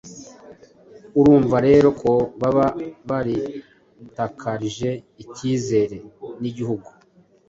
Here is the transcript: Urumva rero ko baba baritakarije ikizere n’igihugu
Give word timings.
Urumva 1.19 1.57
rero 1.67 1.87
ko 2.01 2.11
baba 2.39 2.67
baritakarije 3.09 4.89
ikizere 5.23 5.97
n’igihugu 6.41 6.89